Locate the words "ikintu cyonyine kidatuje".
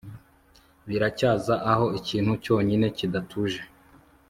1.99-3.61